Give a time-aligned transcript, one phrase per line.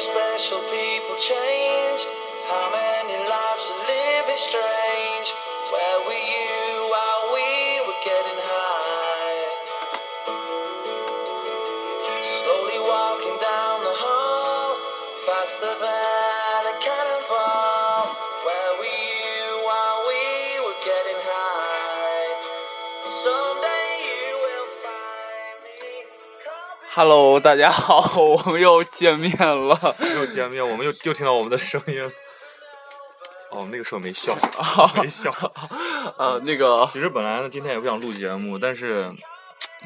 [0.00, 2.06] special people change?
[2.48, 5.28] How many lives are living strange?
[5.70, 6.59] Where were you
[27.02, 29.96] Hello，大家好， 我们又见面了。
[30.14, 32.12] 又见面，我们又又听到我们的声音。
[33.50, 34.36] 哦，那个时候没笑，
[35.00, 35.30] 没笑。
[36.18, 39.10] 呃，那个其实本来呢，今天也不想录节目，但是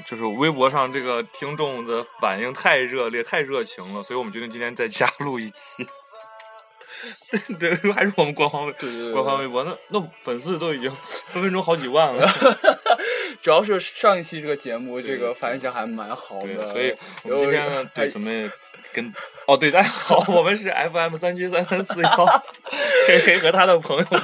[0.05, 5.87] 就是微博上这个听众的反应太热烈、太热情了，所以我们决定今天再加录一期。
[7.61, 8.73] 对，还是我们官方微
[9.13, 10.91] 官方微博，那那粉丝都已经
[11.29, 12.29] 分分钟好几万了。
[13.45, 18.51] 主要是上一期这个节目，这个反响还蛮好对，的，所以我们今天呢，对准备
[18.91, 19.13] 跟
[19.47, 22.43] 哦，对，大家好， 我们是 FM 三七三三四幺，
[23.07, 24.21] 黑黑和他的朋友们。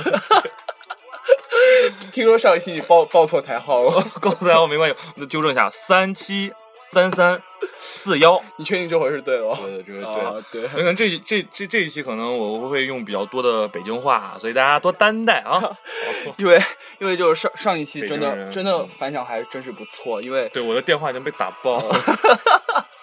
[2.11, 6.51] 听说上一期你报报错台号了，告诉大家我没关系，那纠正一下，三七
[6.93, 7.41] 三三
[7.79, 8.43] 四幺。
[8.57, 9.57] 你确定这回是对的吗？
[9.63, 15.61] 对，这个啊，对，可能这这这这一期可能我会用比较多的北京话，所以大家多担待啊。
[16.37, 16.61] 因为
[16.99, 21.97] 因为就是上上一期真的真的反响还真是不错，因为对，我的电话已经被打爆了。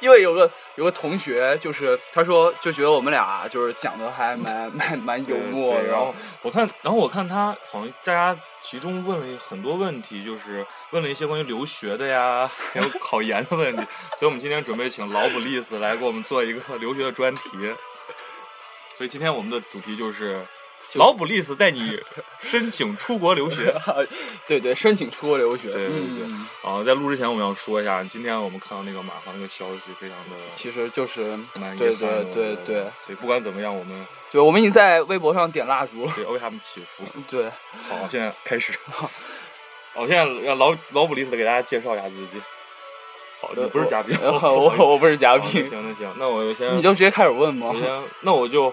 [0.00, 13.82] 因为有个有个同学就是他说就觉得我们俩就是讲的还蛮蛮蛮幽默的，然后我看，然后我看他好像大家其中问了很多问题，就是问了一些关于留学的呀，还有 考研的问题，
[14.18, 17.50] 所以我们今天准备请劳布利斯来给我们做一个留学的专题。
[18.96, 20.44] 所以今天我们的主题就是
[20.94, 22.00] 劳布利斯带你
[22.40, 23.74] 申请出国留学。
[24.48, 37.04] 对对，申请出国留学，对对对嗯，啊，在录之前我们要说一下，今天我们看到那个马航那个消息，非常的其实就是蛮遗对憾的对对对，所以不管怎么样，我们对，我们已经在微博上点蜡烛了，对为他们祈福。
[37.28, 37.50] 对，
[37.88, 38.72] 好，现在开始。
[39.94, 42.40] 好，现在让劳劳布利斯给大家介绍一下自己。
[43.40, 47.80] 好，你不是嘉宾， 我我不是嘉宾那，行那行，那我就先，你就直接开始问吗我？
[47.80, 48.72] 先，那我就，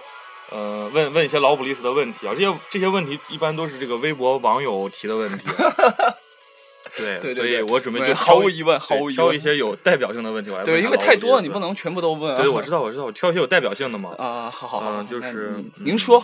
[0.51, 2.33] 呃，问问一些老布里斯的问题啊。
[2.33, 5.47] 这些这些问题一般都是这个微博网友提的问题。
[6.95, 12.39] 对，对对所以我准备就毫无疑问毫无疑问挑一些有代表性的问题我来问对，因为太多了，你不能全部都问啊。
[12.39, 14.15] 对，我知道，我知道，我挑一些有代表性的嘛。
[14.17, 16.23] 啊，好好好，嗯就是您说，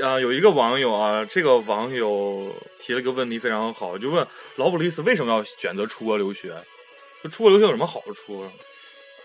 [0.00, 4.24] 啊、有一个网友啊，这个网友提了一个问题非常好，就问
[4.56, 6.54] 劳布里斯为什么要选择出国留学？
[7.24, 8.52] 就出国留学有什么好处啊？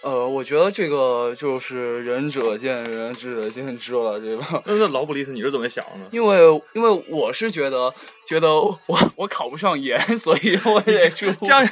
[0.02, 4.62] 呃，我觉得这个就是仁者见仁，智者见智了，对吧？
[4.66, 6.08] 那那劳布里斯你是怎么想的？
[6.12, 6.38] 因为
[6.74, 7.94] 因为我是觉得
[8.26, 8.78] 觉得我
[9.16, 11.68] 我考不上研，所以我也就这样，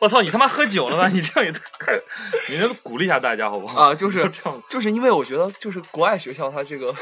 [0.00, 1.06] 我操，你他妈喝酒了吧？
[1.08, 2.00] 你这样也太，
[2.48, 3.80] 你能鼓励一下大家好不好？
[3.80, 4.28] 啊，就是。
[4.68, 6.92] 就是因为我觉得就是国外学校它这个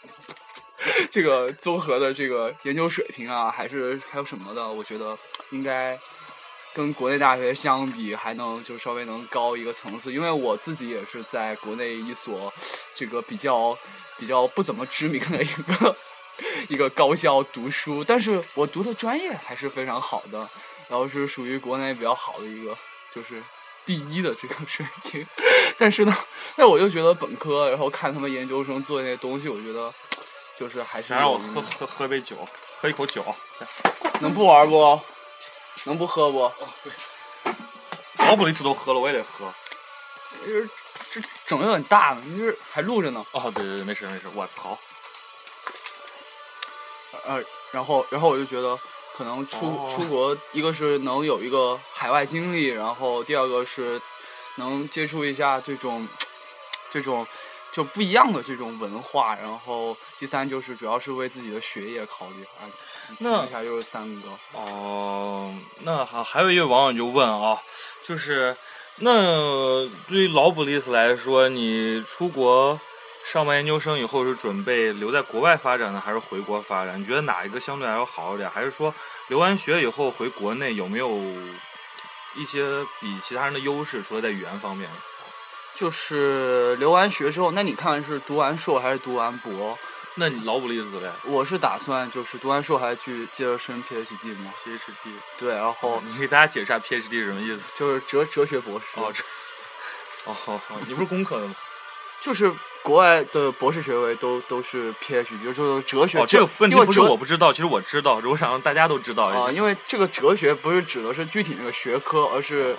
[1.10, 5.16] 这个综合的这个研究水平啊，还是还有什么的，我觉得
[5.50, 5.98] 应该
[6.72, 10.12] 跟国内大学相比，还能就稍微能高一个层次。
[10.12, 12.52] 因为我自己也是在国内一所
[12.94, 13.76] 这个比较
[14.16, 15.96] 比较不怎么知名的一个
[16.68, 20.38] 一个高校读书，但是我读的专业还是非常好的，
[20.88, 22.76] 然后是属于国内比较好的一个，
[23.14, 23.42] 就是
[23.84, 25.26] 第一的这个水平。
[25.76, 26.16] 但是呢，
[26.56, 29.92] 但我就觉得本科，然后看他们研究生做那些东西，我觉得
[30.56, 32.36] 就是还是想让我喝喝喝杯酒，
[32.80, 33.24] 喝一口酒。
[34.20, 35.00] 能不玩不？
[35.84, 36.52] 能不喝不？
[38.18, 39.52] 劳布里斯都喝了，我也得喝。
[40.46, 40.68] 就是
[41.10, 43.24] 这整的有点大呢，你这还录着呢。
[43.32, 44.26] 哦，对对对，没事没事。
[44.34, 44.78] 我操！
[47.24, 48.78] 呃，然后然后我就觉得，
[49.16, 54.00] 可能出、哦出国，一个是能有一个海外经历，然后第二个是
[54.56, 56.06] 能接触一下这种
[56.90, 57.26] 这种
[57.72, 62.66] 就不一样的这种文化，然后第三就是主要是为自己的学业考虑啊。
[63.18, 64.28] 那一下就是三个。
[64.52, 67.60] 哦，那还还有一位网友就问啊，
[68.02, 68.56] 就是
[68.96, 72.78] 那对于老布利斯来说，你出国
[73.24, 77.00] 上完研究生以后是准备留在国外发展呢，还是回国发展？
[77.00, 78.48] 你觉得哪一个相对来说好一点？
[78.48, 78.94] 还是说
[79.28, 81.10] 留完学以后回国内有没有
[82.36, 84.02] 一些比其他人的优势？
[84.02, 84.88] 除了在语言方面，
[85.80, 89.78] 就是留完学之后，那你看是读完硕还是读完博？
[90.16, 94.52] 那你劳布利斯嘞我是打算就是读完硕还去接着升 PhD 嘛。
[94.62, 97.70] ？PhD，对，然后你给大家解释下 PhD 是什么意思？
[97.74, 98.86] 就是哲哲学博士。
[99.00, 99.24] 哦，这，
[100.26, 101.54] 哦好好，你不是工科的吗？
[102.20, 106.18] 就是国外的博士学位都都是 PhD，就是哲学。
[106.18, 109.24] 哦，这个问题不是我不知道，其实我知道，我想让大家都知道。
[109.24, 112.76] 啊，因为这个哲学不是指的是具体那个学科，而是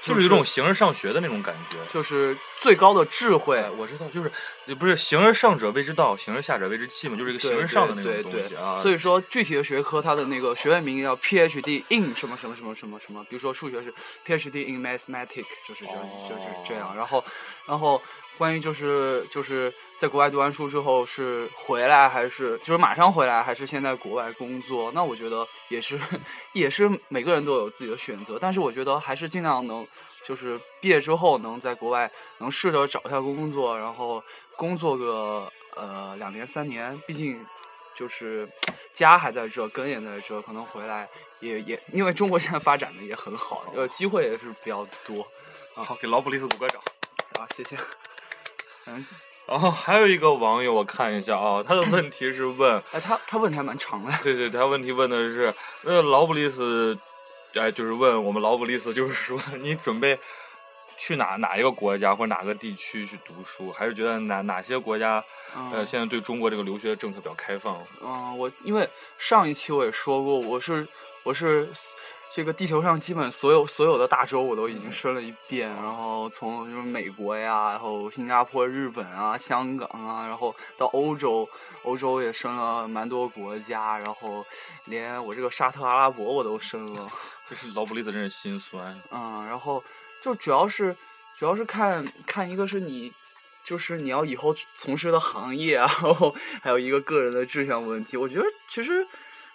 [0.00, 1.76] 就是有一种形而上学的那种感觉。
[1.88, 4.30] 就是最高的智慧，，我知道，就是
[4.66, 8.76] 也不是形而上者谓之道，形而下者谓之器嘛，就是一个形而上的那种东西啊。
[8.76, 13.92] 所以说，具体的学科它的那个学位名叫 PhD in 什么什么什么什么什么，比如说数学是
[14.26, 16.96] PhD in Mathematics，就是这样、就是这样。
[16.96, 17.24] 然后，
[17.66, 18.00] 然后
[18.40, 24.90] 关于就是就是在国外读完书之后是回来还是就是马上回来，还是先在国外工作？
[24.92, 26.00] 那我觉得也是
[26.54, 29.86] 也是每个人都有自己的选择，但是我觉得还是尽量能
[30.24, 34.24] 就是毕业之后能在国外能试着找一下工作，然后
[34.56, 37.44] 工作个呃两年三年，毕竟
[37.94, 38.48] 就是
[38.90, 41.06] 家还在这，根也在这，可能回来
[41.40, 45.28] 也也因为中国现在发展的也很好，呃，机会也是比较多
[45.74, 46.80] 好，给劳布利斯鼓个掌。
[47.38, 47.76] 啊，谢谢。
[48.90, 49.06] 嗯，
[49.46, 54.12] 然后还有一个网友，我看一下啊，他的问题是问， 哎，他他问题还蛮长的。
[54.22, 55.52] 对对，他问题问的是，
[55.82, 56.98] 那劳布利斯，
[57.54, 60.18] 哎，就是问我们劳布利斯，就是说你准备
[60.96, 67.82] 去哪哪一个国家或者哪个地区去读书，还是觉得哪哪些国家，呃，嗯现在对中国这个留学政策比较开放？
[68.02, 68.88] 嗯，我因为
[69.18, 70.86] 上一期我也说过，我是
[71.24, 71.68] 我是
[72.32, 81.48] 这个地球上基本所有所有的大洲我都已经申了一遍，然后从什么美国呀，然后新加坡、日本啊、香港啊，然后到欧洲，
[81.82, 84.46] 欧洲也申了蛮多国家，然后
[84.84, 87.10] 连我这个沙特阿拉伯我都申了。
[87.50, 88.96] 就是劳布利的真是心酸。
[89.10, 89.82] 嗯，然后
[90.20, 90.96] 就主要是
[91.34, 93.12] 主要是看看一个是你，
[93.64, 98.16] 就是你要以后从事的行业啊，然后还有一个个人的志向问题。
[98.16, 99.04] 我觉得其实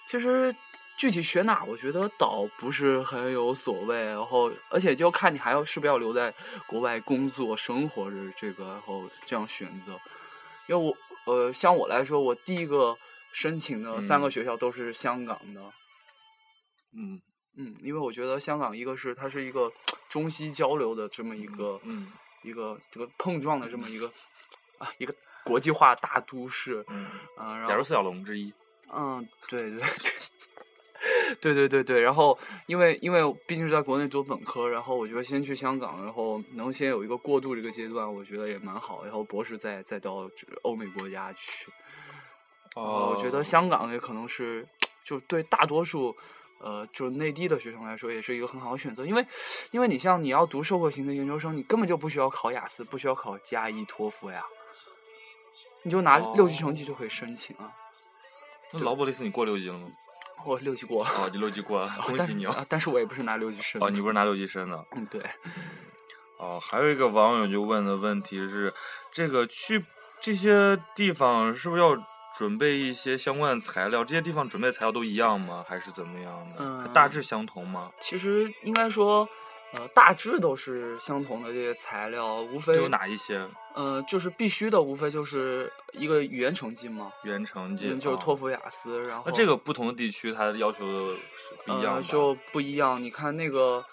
[0.05, 0.53] 其实
[0.97, 4.05] 具体学哪，我觉得倒不是很有所谓。
[4.05, 6.33] 然后而且就看你还要是不是要留在
[6.67, 9.99] 国外工作生活的这个，然后这样选择。
[10.67, 10.95] 因为我
[11.31, 12.97] 呃，像我来说，我第一个
[13.31, 15.61] 申请的三个嗯学校都是香港的。
[16.97, 17.21] 嗯
[17.57, 19.71] 嗯，因为我觉得香港一个是它是一个
[20.09, 22.11] 中西交流的这么一个、嗯
[22.43, 24.05] 一个这个碰撞的这么一个
[24.77, 25.11] 啊一个
[25.43, 27.07] 国际化大都市，嗯，
[27.39, 28.53] 嗯、然后亚洲四小龙之一。
[28.93, 30.14] 嗯，对对对。
[31.41, 32.37] 对对对对，然后
[32.67, 39.03] 因为因为毕竟是在国内读本科，然后我觉得先去香港，然后能先有一个过渡这个阶段，我觉得也蛮好。
[39.03, 40.29] 然后博士再再到
[40.63, 41.71] 欧美国家去，
[42.75, 44.67] 呃，我觉得香港也可能是，
[45.03, 46.15] 就对大多数，
[46.59, 49.05] 呃，就是内地的学生来说，也是一个很好的选择。
[49.05, 49.25] 因为，
[49.71, 54.43] 因为你像你要读授课型的研究生，你根本就不需要考雅思，不需要考加一托福呀，
[55.83, 57.71] 你就拿六级成绩就可以申请啊。
[58.71, 59.87] 那劳布里斯你过六级了吗？
[60.43, 62.51] 我六级过了，哦，你六级过了， 恭喜你哦！
[62.51, 62.65] 啊！
[62.67, 63.85] 但是我也不是拿六级申的。
[63.85, 64.85] 哦，你不是拿六级申的。
[64.95, 65.21] 嗯，对。
[66.37, 68.73] 哦，还有一个网友就问的问题是，
[69.11, 69.81] 这个去
[70.19, 71.95] 这些地方是不是要
[72.37, 74.03] 准备一些相关的材料？
[74.03, 75.63] 这些地方准备材料都一样吗？
[75.67, 76.57] 还是怎么样的？
[76.59, 77.91] 嗯大致相同吗？
[77.99, 79.27] 其实应该说，
[79.73, 83.47] 呃，大致都是相同的这些材料，无非有哪一些？
[83.75, 93.03] 呃，就是必须的，无非就是一个语言成绩嘛，语言成绩嗯，就是啊托福、雅思，然后那这个不同的地区它要求的是不一样呃，就不一样。
[93.03, 93.85] 你看那个，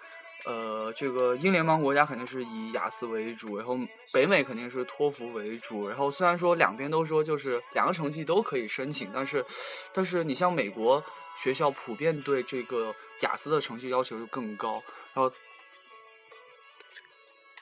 [0.47, 3.77] 呃，这个英联邦国家肯定是以雅思为主，然后
[4.13, 5.89] 北美肯定是托福为主。
[5.89, 9.45] 然后虽然说两边都说就是两个成绩都可以申请，但是，
[9.93, 11.03] 但是你像美国
[11.37, 14.81] 学校普遍对这个雅思的成绩要求就更高，
[15.13, 15.29] 然后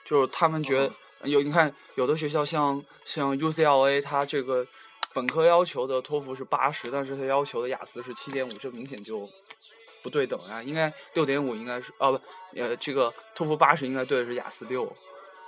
[0.05, 4.65] 就是他们觉得、嗯有你看有的学校像像 UCLA，它这个
[5.13, 9.29] 本科要求的托福是八十，但是它要求的雅思是七点五，这明显就
[10.01, 10.63] 不对等啊！
[10.63, 12.21] 应该六点五应该是哦不，
[12.59, 14.83] 呃，这个托福八十应该对的是雅思六。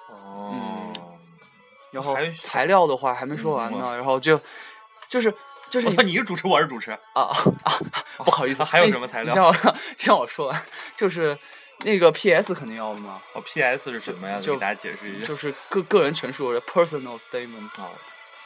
[0.09, 0.93] 哦，
[1.91, 4.39] 然后材料的话还没说完嗯呢，然后就
[5.07, 5.33] 就是
[5.69, 6.91] 就是我操，你是主持，我是主持。
[6.91, 7.73] 啊啊啊！
[8.17, 10.65] 不好意思，还有什么材料你让我让我说完，
[10.95, 11.35] 就是
[11.83, 14.39] 那个 PS 肯定要的嘛，哦，PS 是什么呀？
[14.41, 15.25] 就给大家解释一下。
[15.25, 17.69] 就是个个人陈述 personal statement。
[17.77, 17.89] 哦，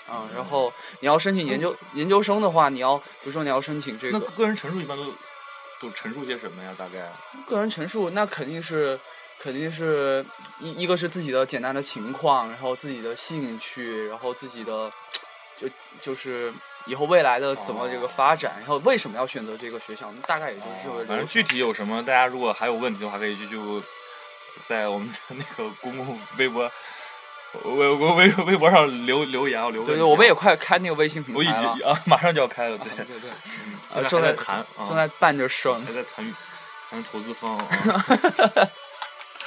[0.10, 5.06] 嗯，然后你要申请研究研究生的话，你要比如说你要申请这那个个人陈述一般都
[5.82, 6.74] 都陈述些什么呀？
[6.78, 7.12] 大概？
[7.46, 9.00] 个人陈述，那肯定是
[9.38, 10.26] 肯定是
[10.60, 14.92] 一一个是自己的简单的情况，然后自己的兴趣，然后自己的
[15.58, 15.68] 就
[16.02, 16.54] 就是
[16.86, 21.00] 以后未来的怎么这个发展，然后为什么要选择这个学校，大概也就是这个。
[21.02, 23.58] 哦反正具体有什么，大家如果还有问题的话，可以继续
[24.66, 26.72] 在我们的那个公共微博、
[27.64, 31.86] 微微微微博上留留言啊，留问对对，我们也快开那个微信平我已台了经。
[31.86, 33.32] 啊，马上就要开了，对啊，对对，
[33.96, 35.94] 嗯正在谈啊，正在办着事儿呢还。
[35.94, 36.36] 在谈
[36.90, 37.68] 谈投资方 啊。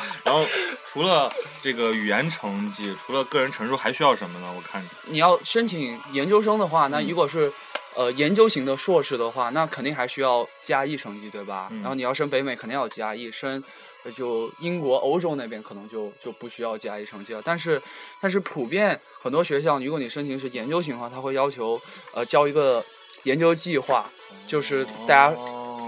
[0.24, 0.46] 然后
[0.86, 4.52] 除了这个语言成绩，除了个人陈述，还需要什么呢？
[4.56, 7.52] 我看你要申请研究生的话，那嗯如果是、
[7.94, 11.68] 呃研究型的硕士的话，那肯定还需要加一成绩，对吧？
[11.70, 13.62] 嗯然后你要升北美，肯定要加一；升
[14.04, 17.42] 呃就英国、欧洲那边可能就就不需要 GRE 成绩了。
[17.44, 17.82] 但是
[18.20, 21.80] 但是普遍很多学校，如果你申请是研究型的话，他会要求
[22.12, 22.82] 呃交一个
[23.24, 24.08] 研究计划，
[24.46, 25.34] 就是大家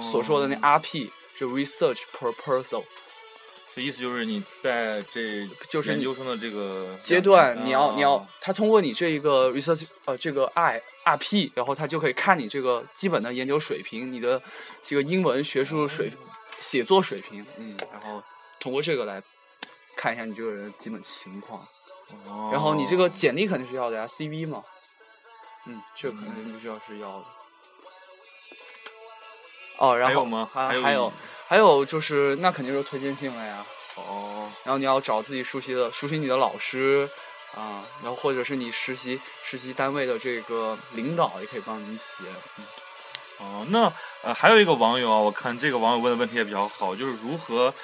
[0.03, 2.85] 所说的那 RP，就 Research Proposal。
[3.75, 14.43] 这意思就是你在这就是研究生的这个阶段，你要你要啊，他通过你这一个 research 呃这个 I R P，然后他就可以看你这个基本的研究水平，你的
[14.83, 16.13] 这个英文学术水
[16.61, 18.23] 写作水平，嗯，然后
[18.61, 19.23] 通过这个来
[19.97, 21.59] 看一下你这个人的基本情况，
[22.29, 24.63] 哦然后你这个简历肯定是要的呀，CV 嘛，
[25.65, 27.25] 嗯，这个肯定是要是要的。
[29.83, 31.13] 哦，然后还有吗还还还有
[31.49, 33.67] 还有就是那肯定是推荐信了呀。
[33.97, 37.11] 哦，然后你要找自己熟悉的、熟悉你的老师
[37.53, 42.23] 啊，然后或者是你实习实习单位的这个领导也可以帮你写。
[42.59, 42.65] 嗯
[43.39, 47.75] 哦，那呃还有一个网友啊，我看这个网友问的问题也比较好，就是如何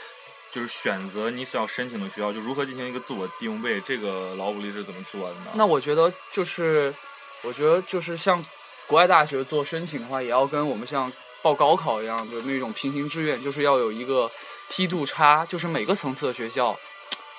[0.52, 5.50] 就是选择你所要申请的学校，就如何进行一个自我定位，这个老武力是怎么做的呢？
[5.55, 6.95] 那我觉得就是，
[7.43, 8.40] 我觉得就是像
[8.87, 14.30] 国外大学做申请的话，也要跟我们像报高考一样的那种平行志愿，就是要有一个
[14.68, 16.78] 梯度差，就是每个层次的学校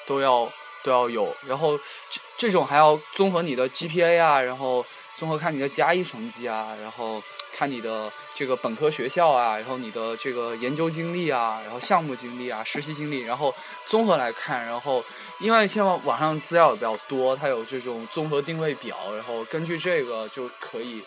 [0.06, 0.52] 都要
[0.84, 1.78] 都要有，然后
[2.10, 13.54] 这这种还要综合你的 GPA 啊，然后综合看你的加一成绩啊，然后看你的这个本科学校啊，然后你的这个研究经历啊，然后项目经历啊，实习经历，然后
[13.86, 15.04] 综合来看，然后
[15.40, 21.04] 因为现在网上资料也比较多，它有这种综合定位表，然后根据这个就可以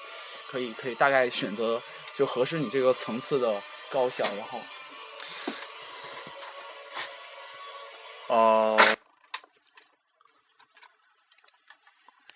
[0.47, 1.81] 可以可以大概选择
[2.14, 4.61] 就合适你这个层次的高校，然后
[8.28, 8.78] 哦、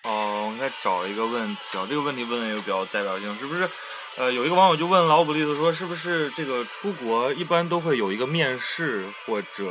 [0.02, 3.68] 哦，我应该找一个问题啊，这个问题问的也比较代表性，是不是？
[4.16, 9.70] 呃，有一个网友就问老卜利斯说，是不是这个出国一般都会有一个面试或者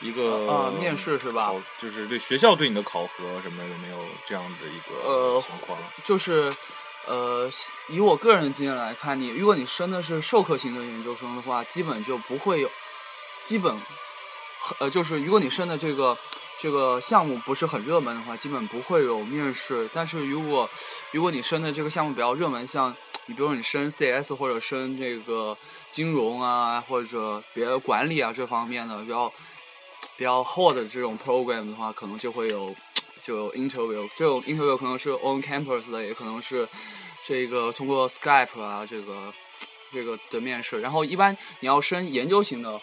[0.00, 5.78] 一个呃面试是吧就是对学校对你的考核什么有没有这样的一个呃情况？
[6.02, 6.52] 就是，
[7.06, 7.50] 呃，
[7.88, 12.70] 以我个人的经验来看，你如果你申的是授课型的研究生的话，基本就不会有，
[13.42, 13.80] 基本，
[14.78, 16.16] 呃，就是如果你申的这个
[16.60, 19.88] 这个项目不是很热门的话，基本不会有面试。
[19.94, 20.68] 但是如果
[21.12, 22.94] 如果你申的这个项目比较热门，像
[23.26, 25.56] 你比如说你申 CS 或者申这个
[25.90, 29.32] 金融啊，或者别的管理啊这方面的比较
[30.16, 32.74] 比较 hot 的这种 program 的话，可能就会有
[33.22, 36.68] 就 interview，这种 interview 可能是 on campus 的，也可能是
[37.24, 39.32] 这个通过 Skype 啊这个
[39.92, 40.80] 这个的面试。
[40.80, 42.80] 然后一般你要升研究型的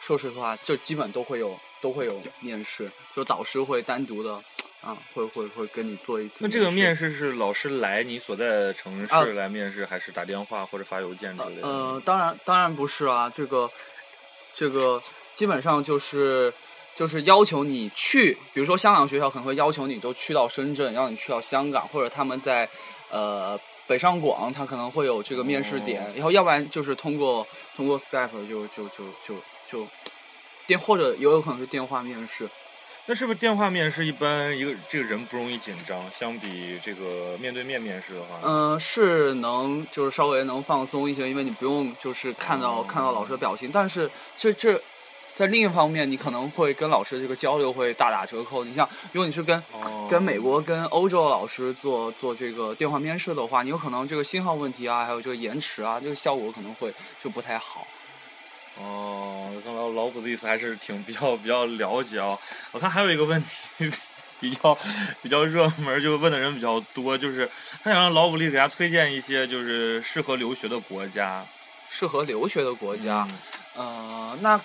[0.00, 4.34] 硕士的话，就基本都会有都会有面试，就导师会单独的
[4.80, 6.38] 啊会会会跟你做一次。
[6.40, 7.10] 那这个面试。
[7.10, 11.68] 是老师来你所在的城啊市来面试，还是打电话或者发邮件之类的？
[11.68, 13.70] 呃，当然当然不是啊，这个
[14.54, 15.02] 这个
[15.34, 16.52] 基本上就是
[17.00, 22.68] 就是要求你去，比如说香港学校可能会要求你都去到深圳，让你去到香港，或者他们在
[23.08, 29.34] 呃北上广，他可能会有这个面试点，哦然后要不然就是通过通过 Skype 就就就就
[29.66, 29.88] 就
[30.66, 32.46] 电或者也有可能是电话面试。
[33.06, 35.98] 那是不是电话面试一般一个这个人不容易紧张？
[36.12, 44.78] 相比这个面对面面试的话，嗯、是能就是稍微能放松一些，因为你不用就是看到、哦看到老师的表情，但是这这
[45.40, 48.62] 在另一方面，你可能会跟老师这个交流会大打折扣。
[48.62, 56.92] 你像如果你是跟、哦跟美国、跟欧洲的老师做做这个电话面试的话，你有可能这个信号问题啊，还有这个延迟啊，这个效果可能会
[57.24, 57.86] 就不太好。
[58.76, 62.38] 哦，看来老古的意思还是挺比较比较了解啊。
[62.72, 63.90] 我看还有一个问题
[64.40, 64.76] 比较
[65.22, 67.48] 比较热门，就问的人比较多，就是
[67.82, 71.42] 他想让老古力给他推荐一些就是适合留学的国家。
[71.88, 73.26] 适合留学的国家，
[73.74, 74.60] 嗯呃，那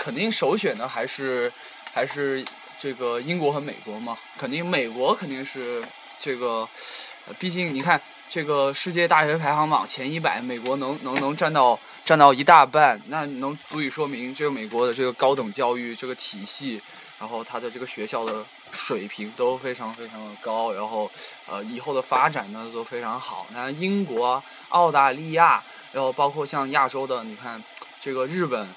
[0.00, 1.52] 肯定首选的还是
[1.92, 2.42] 还是
[2.78, 5.84] 这个英国和美国嘛，肯定美国肯定是
[6.18, 6.66] 这个，
[7.38, 16.80] 毕竟你看这个世界大学排行榜前一百，美国能能能占到占到一大半，那能足以说明这个美国的这个高等教育这个体系，
[17.18, 18.42] 然后它的这个学校的
[18.72, 21.10] 水平都非常非常的高，然后
[21.46, 23.46] 呃以后的发展呢都非常好。
[23.52, 25.62] 那英国、澳大利亚。
[25.92, 27.60] 然后包括像亚洲的，你看
[28.00, 28.68] 这个日本，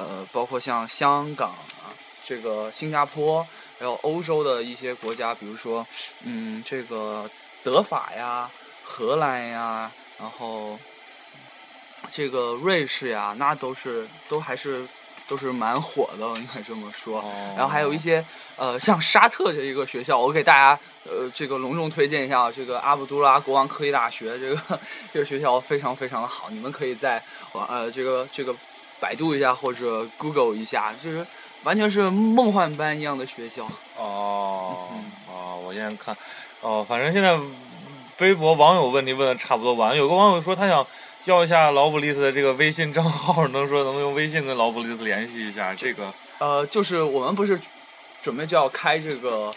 [0.00, 1.92] 呃，包括像香港啊，
[2.24, 3.46] 这个新加坡，
[3.78, 5.86] 还有欧洲的一些国家，比如说，
[6.22, 7.28] 嗯，这个
[7.62, 8.50] 德法呀、
[8.82, 10.78] 荷兰呀，然后
[12.10, 14.86] 这个瑞士呀，那都是都还是
[15.28, 17.20] 都是蛮火的，应该这么说。
[17.20, 18.24] 哦然后还有一些
[18.56, 24.80] 呃，像沙特这一个学校，我给大家呃这个隆重推荐一下啊这个阿卜杜拉国王科技大学，这个
[25.12, 28.54] 这个学校非常非常的好，你们可以在网呃这个这个
[29.00, 31.26] 百度一下或者 Google 一下，就是
[31.64, 33.66] 完全是梦幻般一样的学校。
[33.96, 36.16] 哦嗯哦，我现在看，
[36.60, 37.38] 哦，反正现在
[38.18, 40.86] 微博网友问题问的差不多完，有个网友说他想
[41.24, 45.74] 要一下劳布利斯的这个微信账号， 能说能不能用微信跟劳布利斯联系一下？
[45.74, 47.58] 这个呃，就是我们不是
[48.22, 49.52] 准备就要开这个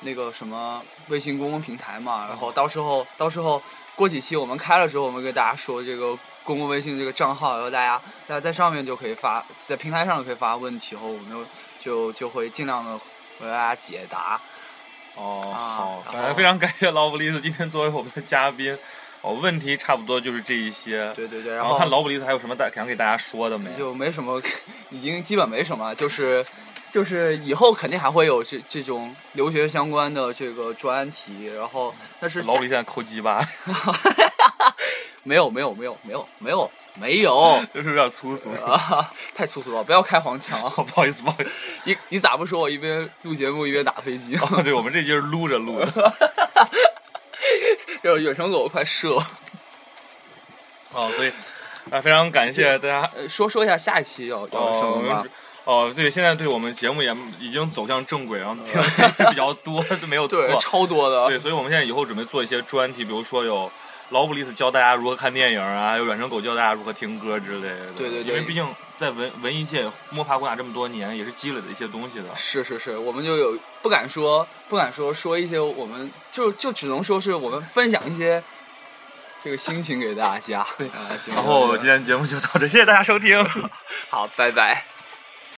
[0.00, 3.60] 那个什么微信公共平台嘛，然后到时候到时候
[3.94, 11.44] 过几期我们开了之后，我们给大家说这个公共微信这个账号，然后大家大家在上面就可以发，在平台上就可以发问题，然后我们就
[11.80, 12.94] 就就会尽量的
[13.40, 14.40] 为大家解答。
[15.16, 18.76] 哦啊好，反正非常感谢劳布利斯今天作为我们的嘉宾。
[19.20, 21.10] 哦，问题差不多就是这一些。
[21.14, 23.70] 对对对，然然后看劳布利斯还有什么大想给大家说的没？
[23.78, 24.42] 就没什么，
[24.90, 26.44] 已经基本没什么，就是
[26.90, 33.40] 就是以后肯定还会有这这种留学相关的这个专题，然后但是劳布现在抠鸡巴
[35.24, 38.52] 没有没有没有没有没有没有就是有点粗俗。
[38.52, 40.60] 啊，太粗俗了，不要开黄腔。
[40.86, 41.50] 不好意思，不好意思。
[41.84, 44.36] 你你咋不说我一边录节目一边打飞机？
[44.36, 46.14] 哦，对，我们这就是撸着录的。
[48.02, 49.18] 这远程狗快射！
[50.92, 51.32] 哦，所以
[51.90, 53.10] 啊，非常感谢大家。
[53.16, 55.24] 呃，说说一下下一期要要什么吧？
[55.64, 58.86] 哦，对，现在对我们节目也已经走向正轨，然后听的
[59.18, 60.38] 也 比较多，就 没有错。
[60.46, 61.26] 对，超多的。
[61.28, 63.70] 对，所以我们现在以后准备做一些专题，比如说有
[64.10, 67.92] 劳布利斯教大家如何看电影啊，还有远程狗教大家如何听歌之类的。
[67.96, 72.24] 对对对因为毕竟在文文艺界摸爬滚打这么多年，也是积累了一些东西的。
[72.36, 78.42] 是是是，我们就有不敢说，不敢说说一些我们就就只能说是我们分享一些
[79.42, 80.64] 这个心情给大家。
[80.78, 83.44] 对， 啊，然后今天节目就到这，谢谢大家收听。
[84.10, 84.93] 好，拜拜。